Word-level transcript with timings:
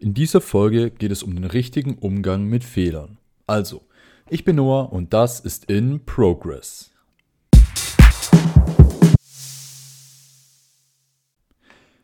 In 0.00 0.14
dieser 0.14 0.40
Folge 0.40 0.92
geht 0.92 1.10
es 1.10 1.24
um 1.24 1.34
den 1.34 1.44
richtigen 1.44 1.98
Umgang 1.98 2.44
mit 2.44 2.62
Fehlern. 2.62 3.18
Also, 3.48 3.82
ich 4.30 4.44
bin 4.44 4.54
Noah 4.54 4.92
und 4.92 5.12
das 5.12 5.40
ist 5.40 5.64
in 5.64 6.04
Progress. 6.04 6.92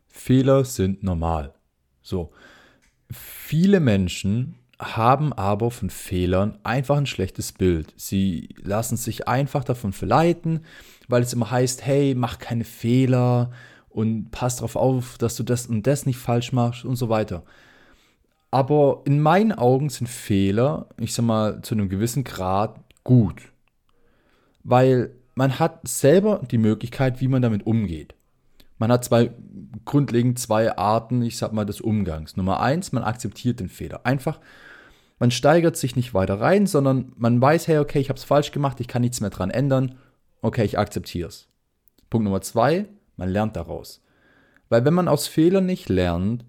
Fehler 0.09 0.65
sind 0.65 1.05
normal. 1.05 1.55
So, 2.03 2.33
viele 3.13 3.79
Menschen 3.79 4.57
haben 4.81 5.33
aber 5.33 5.71
von 5.71 5.89
Fehlern 5.89 6.59
einfach 6.65 6.97
ein 6.97 7.07
schlechtes 7.07 7.53
Bild. 7.53 7.95
Sie 7.97 8.49
lassen 8.61 8.97
sich 8.97 9.29
einfach 9.29 9.63
davon 9.63 9.93
verleiten, 9.93 10.65
weil 11.07 11.23
es 11.23 11.33
immer 11.33 11.53
heißt, 11.53 11.87
hey, 11.87 12.17
mach 12.17 12.41
keine 12.41 12.65
Fehler 12.65 13.53
und 13.89 14.33
pass 14.33 14.57
darauf 14.57 14.75
auf, 14.75 15.17
dass 15.17 15.37
du 15.37 15.45
das 15.45 15.69
und 15.69 15.87
das 15.87 16.07
nicht 16.07 16.19
falsch 16.19 16.53
machst 16.53 16.85
und 16.85 16.97
so 16.97 17.09
weiter. 17.09 17.45
Aber 18.55 19.03
in 19.05 19.21
meinen 19.21 19.51
Augen 19.51 19.89
sind 19.89 20.07
Fehler, 20.07 20.87
ich 20.97 21.13
sag 21.13 21.25
mal, 21.25 21.61
zu 21.63 21.75
einem 21.75 21.89
gewissen 21.89 22.23
Grad 22.23 22.79
gut. 23.03 23.51
Weil 24.63 25.11
man 25.35 25.59
hat 25.59 25.89
selber 25.89 26.41
die 26.49 26.59
Möglichkeit, 26.59 27.21
wie 27.21 27.27
man 27.27 27.43
damit 27.43 27.67
umgeht. 27.67 28.15
Man 28.79 28.93
hat 28.93 29.05
zwei, 29.05 29.33
grundlegend 29.85 30.39
zwei 30.39 30.79
Arten, 30.79 31.21
ich 31.23 31.37
sag 31.37 31.53
mal, 31.53 31.65
des 31.65 31.81
Umgangs. 31.81 32.37
Nummer 32.37 32.61
eins, 32.61 32.93
man 32.93 33.03
akzeptiert 33.03 33.59
den 33.59 33.69
Fehler. 33.69 34.07
Einfach, 34.07 34.39
man 35.19 35.33
steigert 35.33 35.77
sich 35.77 35.97
nicht 35.97 36.15
weiter 36.15 36.41
rein, 36.41 36.69
sondern 36.69 37.13
man 37.17 37.41
weiß, 37.41 37.67
hey, 37.67 37.79
okay, 37.79 37.99
ich 37.99 38.09
habe 38.09 38.19
es 38.19 38.25
falsch 38.25 38.53
gemacht, 38.53 38.79
ich 38.79 38.87
kann 38.87 39.03
nichts 39.03 39.21
mehr 39.21 39.31
dran 39.31 39.51
ändern. 39.51 39.97
Okay, 40.43 40.63
ich 40.65 40.79
akzeptiere 40.79 41.27
es. 41.27 41.49
Punkt 42.09 42.23
Nummer 42.23 42.41
zwei, 42.41 42.87
man 43.17 43.31
lernt 43.31 43.57
daraus. 43.57 44.01
Weil 44.69 44.85
wenn 44.85 44.95
man 44.95 45.09
aus 45.09 45.27
Fehlern 45.27 45.67
nicht 45.67 45.89
lernt, 45.89 46.45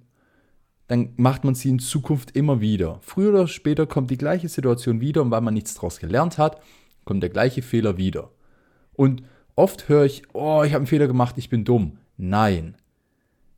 dann 0.88 1.10
macht 1.18 1.44
man 1.44 1.56
sie 1.56 1.70
in 1.70 1.80
Zukunft 1.80 2.36
immer 2.36 2.62
wieder. 2.62 3.00
Früher 3.02 3.30
oder 3.30 3.48
später 3.48 3.88
kommt 3.88 4.12
die 4.12 4.18
gleiche 4.18 4.50
Situation 4.50 5.02
wieder 5.02 5.22
und 5.22 5.32
weil 5.32 5.42
man 5.42 5.54
nichts 5.54 5.74
daraus 5.74 6.00
gelernt 6.00 6.38
hat, 6.38 6.62
kommt 7.06 7.24
der 7.24 7.30
gleiche 7.30 7.62
Fehler 7.62 7.98
wieder. 7.98 8.32
Und 8.94 9.24
oft 9.56 9.90
höre 9.90 10.06
ich, 10.06 10.24
oh, 10.34 10.64
ich 10.64 10.72
habe 10.72 10.82
einen 10.82 10.88
Fehler 10.88 11.08
gemacht, 11.08 11.38
ich 11.38 11.50
bin 11.50 11.66
dumm. 11.66 11.98
Nein. 12.18 12.76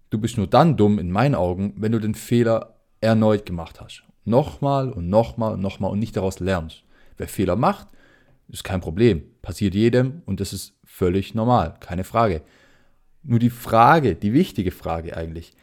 Du 0.10 0.20
bist 0.20 0.38
nur 0.38 0.48
dann 0.48 0.78
dumm 0.78 1.00
in 1.00 1.12
meinen 1.12 1.36
Augen, 1.36 1.74
wenn 1.78 1.92
du 1.92 2.00
den 2.00 2.16
Fehler 2.16 2.78
erneut 3.02 3.46
gemacht 3.46 3.82
hast. 3.82 4.04
Nochmal 4.24 4.92
und 4.92 5.10
nochmal 5.10 5.54
und 5.54 5.62
nochmal 5.62 5.92
und 5.92 6.00
nicht 6.00 6.16
daraus 6.16 6.40
lernst. 6.40 6.84
Wer 7.18 7.28
Fehler 7.28 7.56
macht, 7.56 7.88
ist 8.48 8.64
kein 8.64 8.82
Problem. 8.82 9.24
Passiert 9.42 9.76
jedem 9.76 10.22
und 10.26 10.40
das 10.40 10.54
ist 10.54 10.78
völlig 10.86 11.36
normal, 11.36 11.76
keine 11.80 12.04
Frage. 12.04 12.42
Nur 13.24 13.40
die 13.40 13.50
Frage, 13.50 14.16
die 14.16 14.34
wichtige 14.34 14.72
Frage 14.72 15.18
eigentlich, 15.18 15.54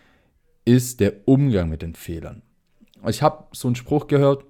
ist 0.64 1.00
der 1.00 1.26
Umgang 1.26 1.68
mit 1.68 1.82
den 1.82 1.94
Fehlern. 1.94 2.42
Ich 3.08 3.22
habe 3.22 3.44
so 3.52 3.68
einen 3.68 3.76
Spruch 3.76 4.06
gehört, 4.06 4.44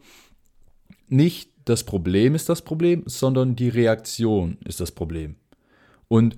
nicht 1.09 1.51
das 1.65 1.85
Problem 1.85 2.35
ist 2.35 2.49
das 2.49 2.63
Problem, 2.63 3.03
sondern 3.07 3.57
die 3.57 3.69
Reaktion 3.69 4.59
ist 4.65 4.81
das 4.81 4.93
Problem. 4.93 5.37
Und 6.09 6.37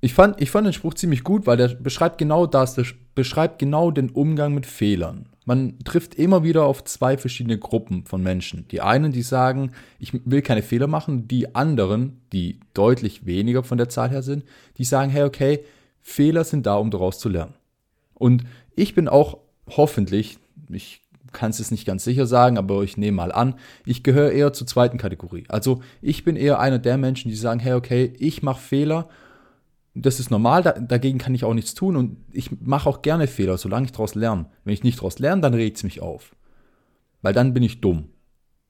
ich 0.00 0.14
fand, 0.14 0.40
ich 0.40 0.50
fand 0.50 0.66
den 0.66 0.72
Spruch 0.72 0.94
ziemlich 0.94 1.24
gut, 1.24 1.46
weil 1.46 1.56
der 1.56 1.68
beschreibt 1.68 2.18
genau 2.18 2.46
das, 2.46 2.74
der 2.74 2.86
beschreibt 3.14 3.58
genau 3.58 3.90
den 3.90 4.10
Umgang 4.10 4.54
mit 4.54 4.66
Fehlern. 4.66 5.26
Man 5.44 5.78
trifft 5.84 6.14
immer 6.14 6.42
wieder 6.42 6.64
auf 6.64 6.84
zwei 6.84 7.18
verschiedene 7.18 7.58
Gruppen 7.58 8.06
von 8.06 8.22
Menschen. 8.22 8.66
Die 8.68 8.80
einen, 8.80 9.12
die 9.12 9.22
sagen, 9.22 9.72
ich 9.98 10.12
will 10.24 10.42
keine 10.42 10.62
Fehler 10.62 10.86
machen, 10.86 11.28
die 11.28 11.54
anderen, 11.54 12.20
die 12.32 12.60
deutlich 12.72 13.26
weniger 13.26 13.62
von 13.62 13.78
der 13.78 13.88
Zahl 13.88 14.10
her 14.10 14.22
sind, 14.22 14.44
die 14.78 14.84
sagen, 14.84 15.10
hey, 15.10 15.24
okay, 15.24 15.64
Fehler 16.00 16.44
sind 16.44 16.66
da, 16.66 16.76
um 16.76 16.90
daraus 16.90 17.18
zu 17.18 17.28
lernen. 17.28 17.54
Und 18.20 18.44
ich 18.76 18.94
bin 18.94 19.08
auch 19.08 19.38
hoffentlich, 19.66 20.38
ich 20.68 21.00
kann 21.32 21.50
es 21.50 21.70
nicht 21.70 21.86
ganz 21.86 22.04
sicher 22.04 22.26
sagen, 22.26 22.58
aber 22.58 22.82
ich 22.82 22.98
nehme 22.98 23.16
mal 23.16 23.32
an, 23.32 23.54
ich 23.86 24.02
gehöre 24.02 24.30
eher 24.30 24.52
zur 24.52 24.66
zweiten 24.66 24.98
Kategorie. 24.98 25.44
Also 25.48 25.80
ich 26.02 26.22
bin 26.22 26.36
eher 26.36 26.60
einer 26.60 26.78
der 26.78 26.98
Menschen, 26.98 27.30
die 27.30 27.34
sagen, 27.34 27.60
hey, 27.60 27.72
okay, 27.72 28.12
ich 28.18 28.42
mache 28.42 28.60
Fehler, 28.60 29.08
das 29.94 30.20
ist 30.20 30.30
normal, 30.30 30.62
da, 30.62 30.72
dagegen 30.72 31.18
kann 31.18 31.34
ich 31.34 31.44
auch 31.44 31.54
nichts 31.54 31.72
tun 31.72 31.96
und 31.96 32.18
ich 32.30 32.50
mache 32.60 32.90
auch 32.90 33.00
gerne 33.00 33.26
Fehler, 33.26 33.56
solange 33.56 33.86
ich 33.86 33.92
daraus 33.92 34.14
lerne. 34.14 34.50
Wenn 34.64 34.74
ich 34.74 34.84
nicht 34.84 34.98
daraus 34.98 35.18
lerne, 35.18 35.40
dann 35.40 35.54
regt 35.54 35.78
es 35.78 35.82
mich 35.82 36.02
auf. 36.02 36.36
Weil 37.22 37.32
dann 37.32 37.54
bin 37.54 37.62
ich 37.62 37.80
dumm, 37.80 38.10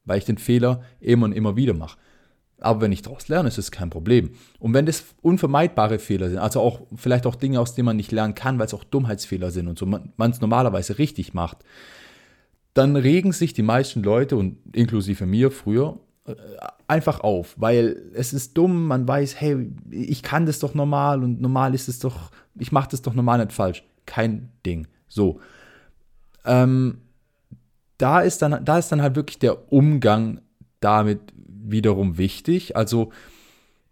weil 0.04 0.18
ich 0.18 0.24
den 0.26 0.38
Fehler 0.38 0.84
immer 1.00 1.24
und 1.24 1.32
immer 1.32 1.56
wieder 1.56 1.74
mache. 1.74 1.98
Aber 2.60 2.82
wenn 2.82 2.92
ich 2.92 3.02
daraus 3.02 3.28
lerne, 3.28 3.48
ist 3.48 3.58
es 3.58 3.70
kein 3.70 3.90
Problem. 3.90 4.30
Und 4.58 4.74
wenn 4.74 4.86
das 4.86 5.04
unvermeidbare 5.22 5.98
Fehler 5.98 6.28
sind, 6.28 6.38
also 6.38 6.60
auch 6.60 6.82
vielleicht 6.94 7.26
auch 7.26 7.34
Dinge, 7.34 7.60
aus 7.60 7.74
denen 7.74 7.86
man 7.86 7.96
nicht 7.96 8.12
lernen 8.12 8.34
kann, 8.34 8.58
weil 8.58 8.66
es 8.66 8.74
auch 8.74 8.84
Dummheitsfehler 8.84 9.50
sind 9.50 9.68
und 9.68 9.78
so 9.78 9.86
man 9.86 10.12
es 10.18 10.40
normalerweise 10.40 10.98
richtig 10.98 11.34
macht, 11.34 11.58
dann 12.74 12.96
regen 12.96 13.32
sich 13.32 13.52
die 13.52 13.62
meisten 13.62 14.02
Leute 14.02 14.36
und 14.36 14.58
inklusive 14.74 15.26
mir 15.26 15.50
früher 15.50 15.98
äh, 16.26 16.34
einfach 16.86 17.20
auf, 17.20 17.54
weil 17.56 18.10
es 18.14 18.32
ist 18.32 18.56
dumm, 18.56 18.86
man 18.86 19.06
weiß, 19.06 19.40
hey, 19.40 19.70
ich 19.90 20.22
kann 20.22 20.46
das 20.46 20.58
doch 20.58 20.74
normal 20.74 21.22
und 21.22 21.40
normal 21.40 21.74
ist 21.74 21.88
es 21.88 21.98
doch, 21.98 22.30
ich 22.58 22.72
mache 22.72 22.90
das 22.90 23.02
doch 23.02 23.14
normal 23.14 23.38
nicht 23.38 23.52
falsch. 23.52 23.84
Kein 24.06 24.50
Ding. 24.66 24.86
So. 25.08 25.40
Ähm, 26.44 26.98
da 27.98 28.20
ist 28.20 28.42
dann, 28.42 28.64
da 28.64 28.78
ist 28.78 28.90
dann 28.90 29.02
halt 29.02 29.14
wirklich 29.14 29.38
der 29.38 29.72
Umgang 29.72 30.40
damit 30.80 31.20
wiederum 31.70 32.18
wichtig. 32.18 32.76
Also 32.76 33.12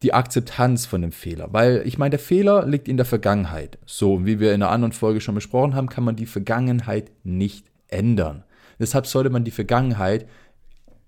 die 0.02 0.14
Akzeptanz 0.14 0.86
von 0.86 1.02
dem 1.02 1.12
Fehler. 1.12 1.48
Weil 1.52 1.82
ich 1.84 1.98
meine, 1.98 2.10
der 2.10 2.18
Fehler 2.18 2.66
liegt 2.66 2.88
in 2.88 2.96
der 2.96 3.06
Vergangenheit. 3.06 3.78
So, 3.86 4.24
wie 4.24 4.38
wir 4.40 4.54
in 4.54 4.62
einer 4.62 4.70
anderen 4.70 4.92
Folge 4.92 5.20
schon 5.20 5.34
besprochen 5.34 5.74
haben, 5.74 5.88
kann 5.88 6.04
man 6.04 6.16
die 6.16 6.26
Vergangenheit 6.26 7.10
nicht 7.24 7.66
ändern. 7.88 8.44
Deshalb 8.78 9.06
sollte 9.06 9.30
man 9.30 9.44
die 9.44 9.50
Vergangenheit 9.50 10.26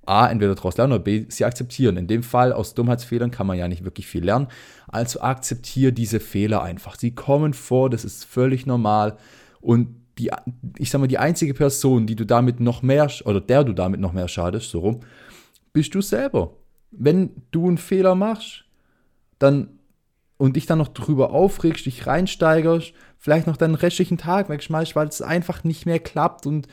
A, 0.06 0.28
entweder 0.28 0.56
daraus 0.56 0.76
lernen 0.76 0.94
oder 0.94 1.04
B, 1.04 1.26
sie 1.28 1.44
akzeptieren. 1.44 1.96
In 1.96 2.08
dem 2.08 2.24
Fall, 2.24 2.52
aus 2.52 2.74
Dummheitsfehlern 2.74 3.30
kann 3.30 3.46
man 3.46 3.58
ja 3.58 3.68
nicht 3.68 3.84
wirklich 3.84 4.08
viel 4.08 4.24
lernen. 4.24 4.48
Also 4.88 5.20
akzeptiere 5.20 5.92
diese 5.92 6.18
Fehler 6.18 6.62
einfach. 6.62 6.96
Sie 6.96 7.14
kommen 7.14 7.54
vor, 7.54 7.90
das 7.90 8.04
ist 8.04 8.24
völlig 8.24 8.66
normal. 8.66 9.16
Und 9.60 9.94
die, 10.18 10.30
ich 10.78 10.90
sag 10.90 11.00
mal, 11.00 11.06
die 11.06 11.18
einzige 11.18 11.54
Person, 11.54 12.06
die 12.06 12.16
du 12.16 12.26
damit 12.26 12.58
noch 12.58 12.82
mehr, 12.82 13.08
oder 13.24 13.40
der 13.40 13.62
du 13.62 13.72
damit 13.72 14.00
noch 14.00 14.12
mehr 14.12 14.26
schadest, 14.26 14.70
so 14.70 14.80
rum, 14.80 15.00
bist 15.72 15.94
du 15.94 16.00
selber. 16.00 16.56
Wenn 16.90 17.30
du 17.50 17.68
einen 17.68 17.78
Fehler 17.78 18.14
machst, 18.14 18.64
dann 19.38 19.80
und 20.40 20.56
dich 20.56 20.64
dann 20.64 20.78
noch 20.78 20.88
drüber 20.88 21.32
aufregst, 21.32 21.84
dich 21.84 22.06
reinsteigerst, 22.06 22.94
vielleicht 23.18 23.46
noch 23.46 23.58
deinen 23.58 23.74
restlichen 23.74 24.16
Tag 24.16 24.48
wegschmeißt, 24.48 24.96
weil 24.96 25.06
es 25.06 25.20
einfach 25.20 25.64
nicht 25.64 25.84
mehr 25.84 25.98
klappt 25.98 26.46
und 26.46 26.66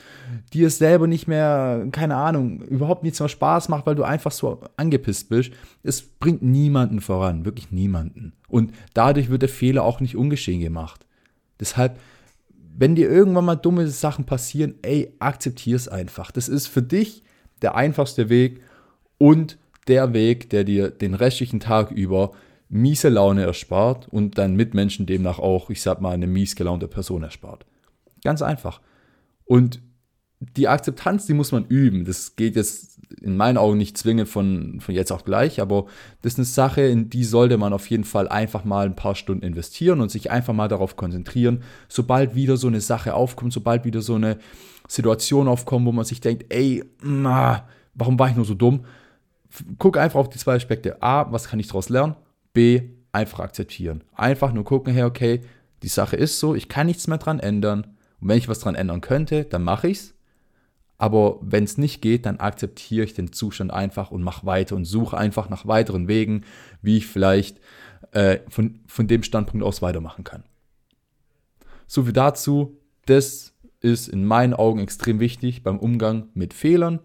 dir 0.54 0.68
es 0.68 0.78
selber 0.78 1.06
nicht 1.06 1.28
mehr, 1.28 1.86
keine 1.92 2.16
Ahnung, 2.16 2.62
überhaupt 2.62 3.04
nichts 3.04 3.20
mehr 3.20 3.28
Spaß 3.28 3.68
macht, 3.68 3.86
weil 3.86 3.96
du 3.96 4.04
einfach 4.04 4.32
so 4.32 4.62
angepisst 4.78 5.28
bist. 5.28 5.52
Es 5.84 6.02
bringt 6.02 6.42
niemanden 6.42 7.02
voran, 7.02 7.44
wirklich 7.44 7.70
niemanden. 7.70 8.32
Und 8.48 8.72
dadurch 8.94 9.30
wird 9.30 9.42
der 9.42 9.50
Fehler 9.50 9.84
auch 9.84 10.00
nicht 10.00 10.16
ungeschehen 10.16 10.62
gemacht. 10.62 11.06
Deshalb, 11.60 12.00
wenn 12.78 12.96
dir 12.96 13.10
irgendwann 13.10 13.44
mal 13.44 13.56
dumme 13.56 13.90
Sachen 13.90 14.24
passieren, 14.24 14.76
ey, 14.82 15.14
akzeptier 15.20 15.76
es 15.76 15.90
einfach. 15.90 16.32
Das 16.32 16.48
ist 16.48 16.68
für 16.68 16.84
dich 16.84 17.22
der 17.62 17.76
einfachste 17.76 18.30
Weg 18.30 18.62
und 19.18 19.58
der 19.88 20.14
Weg, 20.14 20.50
der 20.50 20.64
dir 20.64 20.90
den 20.90 21.14
restlichen 21.14 21.60
Tag 21.60 21.92
über 21.92 22.32
miese 22.70 23.10
Laune 23.10 23.44
erspart 23.44 24.08
und 24.10 24.38
deinen 24.38 24.56
Mitmenschen 24.56 25.06
demnach 25.06 25.40
auch, 25.40 25.70
ich 25.70 25.82
sag 25.82 26.02
mal, 26.02 26.12
eine 26.12 26.28
mies 26.28 26.56
gelaunte 26.56 26.88
Person 26.88 27.24
erspart. 27.24 27.66
Ganz 28.24 28.42
einfach. 28.42 28.82
Und 29.46 29.82
die 30.40 30.68
Akzeptanz, 30.68 31.26
die 31.26 31.34
muss 31.34 31.52
man 31.52 31.66
üben. 31.66 32.06
Das 32.06 32.36
geht 32.36 32.56
jetzt 32.56 33.00
in 33.22 33.38
meinen 33.38 33.58
Augen 33.58 33.78
nicht 33.78 33.98
zwingend 33.98 34.30
von, 34.30 34.80
von 34.82 34.94
jetzt 34.94 35.12
auf 35.12 35.24
gleich, 35.24 35.62
aber 35.62 35.86
das 36.22 36.34
ist 36.34 36.40
eine 36.40 36.46
Sache, 36.46 36.82
in 36.82 37.10
die 37.10 37.24
sollte 37.24 37.58
man 37.58 37.74
auf 37.74 37.90
jeden 37.90 38.04
Fall 38.04 38.28
einfach 38.28 38.64
mal 38.64 38.86
ein 38.86 38.96
paar 38.96 39.16
Stunden 39.16 39.44
investieren 39.44 40.02
und 40.02 40.12
sich 40.12 40.30
einfach 40.30 40.54
mal 40.54 40.68
darauf 40.68 40.96
konzentrieren, 40.96 41.64
sobald 41.88 42.36
wieder 42.36 42.58
so 42.58 42.68
eine 42.68 42.82
Sache 42.82 43.14
aufkommt, 43.16 43.54
sobald 43.54 43.86
wieder 43.86 44.02
so 44.02 44.16
eine 44.16 44.38
Situation 44.88 45.48
aufkommt, 45.48 45.86
wo 45.86 45.92
man 45.92 46.06
sich 46.06 46.22
denkt, 46.22 46.46
ey, 46.54 46.84
warum 47.02 48.20
war 48.20 48.30
ich 48.30 48.36
nur 48.36 48.46
so 48.46 48.54
dumm? 48.54 48.86
Guck 49.78 49.98
einfach 49.98 50.20
auf 50.20 50.30
die 50.30 50.38
zwei 50.38 50.56
Aspekte. 50.56 51.02
A, 51.02 51.32
was 51.32 51.48
kann 51.48 51.60
ich 51.60 51.68
daraus 51.68 51.90
lernen? 51.90 52.16
B, 52.54 52.82
einfach 53.12 53.40
akzeptieren. 53.40 54.04
Einfach 54.14 54.54
nur 54.54 54.64
gucken, 54.64 54.94
hey, 54.94 55.04
okay, 55.04 55.42
die 55.84 55.88
Sache 55.88 56.16
ist 56.16 56.40
so, 56.40 56.56
ich 56.56 56.70
kann 56.70 56.88
nichts 56.88 57.08
mehr 57.08 57.18
dran 57.18 57.40
ändern. 57.40 57.96
Und 58.20 58.30
wenn 58.30 58.38
ich 58.38 58.50
was 58.50 58.60
dran 58.60 58.76
ändern 58.76 59.02
könnte, 59.02 59.46
dann 59.46 59.64
mache 59.64 59.90
ich's. 59.90 60.14
Aber 60.98 61.38
wenn 61.42 61.64
es 61.64 61.78
nicht 61.78 62.02
geht, 62.02 62.26
dann 62.26 62.40
akzeptiere 62.40 63.06
ich 63.06 63.14
den 63.14 63.32
Zustand 63.32 63.72
einfach 63.72 64.10
und 64.10 64.24
mache 64.24 64.46
weiter 64.46 64.76
und 64.76 64.86
suche 64.86 65.18
einfach 65.18 65.50
nach 65.50 65.68
weiteren 65.68 66.08
Wegen, 66.08 66.44
wie 66.82 66.98
ich 66.98 67.06
vielleicht 67.06 67.60
äh, 68.12 68.40
von, 68.50 68.80
von 68.88 69.08
dem 69.08 69.22
Standpunkt 69.22 69.66
aus 69.66 69.82
weitermachen 69.82 70.24
kann. 70.24 70.44
So 71.86 72.04
viel 72.04 72.14
dazu. 72.14 72.80
Das 73.06 73.54
ist 73.80 74.08
in 74.10 74.26
meinen 74.26 74.54
Augen 74.54 74.80
extrem 74.80 75.20
wichtig 75.20 75.64
beim 75.64 75.78
Umgang 75.78 76.30
mit 76.34 76.54
Fehlern. 76.54 77.00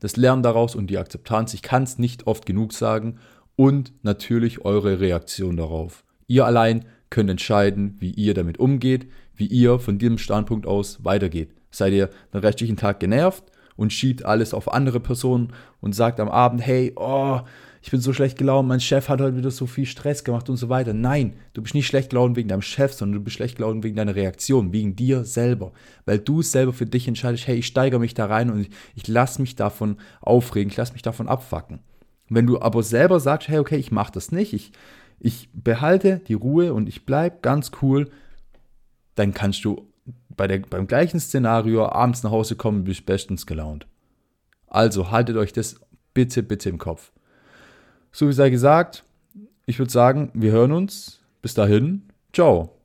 Das 0.00 0.16
Lernen 0.16 0.42
daraus 0.42 0.74
und 0.74 0.88
die 0.88 0.98
Akzeptanz. 0.98 1.54
Ich 1.54 1.62
kann 1.62 1.84
es 1.84 1.98
nicht 1.98 2.26
oft 2.26 2.46
genug 2.46 2.72
sagen 2.72 3.18
und 3.56 3.92
natürlich 4.02 4.64
eure 4.64 5.00
Reaktion 5.00 5.56
darauf. 5.56 6.04
Ihr 6.26 6.46
allein 6.46 6.86
könnt 7.10 7.30
entscheiden, 7.30 7.96
wie 7.98 8.10
ihr 8.10 8.34
damit 8.34 8.58
umgeht, 8.58 9.08
wie 9.34 9.46
ihr 9.46 9.78
von 9.78 9.98
diesem 9.98 10.18
Standpunkt 10.18 10.66
aus 10.66 11.04
weitergeht. 11.04 11.50
Seid 11.70 11.92
ihr 11.92 12.08
den 12.32 12.40
restlichen 12.40 12.76
Tag 12.76 13.00
genervt 13.00 13.44
und 13.76 13.92
schiebt 13.92 14.24
alles 14.24 14.54
auf 14.54 14.72
andere 14.72 15.00
Personen 15.00 15.52
und 15.80 15.94
sagt 15.94 16.20
am 16.20 16.28
Abend, 16.28 16.60
hey, 16.62 16.92
oh, 16.96 17.40
ich 17.82 17.90
bin 17.90 18.00
so 18.00 18.12
schlecht 18.12 18.36
gelaunt, 18.36 18.68
mein 18.68 18.80
Chef 18.80 19.08
hat 19.08 19.20
heute 19.20 19.36
wieder 19.36 19.50
so 19.50 19.66
viel 19.66 19.86
Stress 19.86 20.22
gemacht 20.22 20.50
und 20.50 20.56
so 20.56 20.68
weiter. 20.68 20.92
Nein, 20.92 21.34
du 21.54 21.62
bist 21.62 21.74
nicht 21.74 21.86
schlecht 21.86 22.10
gelaunt 22.10 22.36
wegen 22.36 22.48
deinem 22.48 22.60
Chef, 22.60 22.92
sondern 22.92 23.20
du 23.20 23.24
bist 23.24 23.36
schlecht 23.36 23.56
gelaunt 23.56 23.82
wegen 23.82 23.96
deiner 23.96 24.14
Reaktion, 24.14 24.72
wegen 24.72 24.96
dir 24.96 25.24
selber. 25.24 25.72
Weil 26.04 26.18
du 26.18 26.42
selber 26.42 26.74
für 26.74 26.84
dich 26.84 27.08
entscheidest, 27.08 27.46
hey, 27.46 27.56
ich 27.56 27.66
steigere 27.66 27.98
mich 27.98 28.12
da 28.12 28.26
rein 28.26 28.50
und 28.50 28.60
ich, 28.60 28.70
ich 28.94 29.08
lasse 29.08 29.40
mich 29.40 29.56
davon 29.56 29.96
aufregen, 30.20 30.70
ich 30.70 30.76
lasse 30.76 30.92
mich 30.92 31.02
davon 31.02 31.26
abfacken. 31.26 31.80
Wenn 32.28 32.46
du 32.46 32.60
aber 32.60 32.82
selber 32.82 33.18
sagst, 33.18 33.48
hey, 33.48 33.58
okay, 33.58 33.76
ich 33.76 33.90
mache 33.90 34.12
das 34.12 34.30
nicht, 34.30 34.52
ich, 34.52 34.72
ich 35.18 35.48
behalte 35.54 36.20
die 36.28 36.34
Ruhe 36.34 36.74
und 36.74 36.86
ich 36.86 37.06
bleibe 37.06 37.38
ganz 37.40 37.72
cool, 37.80 38.10
dann 39.14 39.32
kannst 39.32 39.64
du 39.64 39.86
bei 40.36 40.46
der, 40.46 40.58
beim 40.58 40.86
gleichen 40.86 41.18
Szenario 41.18 41.86
abends 41.86 42.22
nach 42.22 42.30
Hause 42.30 42.56
kommen 42.56 42.78
und 42.78 42.84
bist 42.84 43.06
bestens 43.06 43.46
gelaunt. 43.46 43.86
Also 44.66 45.10
haltet 45.10 45.36
euch 45.36 45.52
das 45.52 45.80
bitte, 46.12 46.42
bitte 46.42 46.68
im 46.68 46.78
Kopf. 46.78 47.10
So 48.12 48.28
wie 48.28 48.32
sei 48.32 48.50
gesagt, 48.50 49.04
ich 49.66 49.78
würde 49.78 49.92
sagen, 49.92 50.30
wir 50.34 50.52
hören 50.52 50.72
uns. 50.72 51.20
Bis 51.42 51.54
dahin, 51.54 52.02
ciao. 52.32 52.79